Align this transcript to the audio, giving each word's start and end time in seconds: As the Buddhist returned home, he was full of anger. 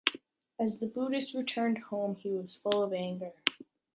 As 0.59 0.79
the 0.79 0.87
Buddhist 0.87 1.35
returned 1.35 1.77
home, 1.91 2.15
he 2.15 2.31
was 2.31 2.55
full 2.63 2.81
of 2.81 2.91
anger. 2.91 3.33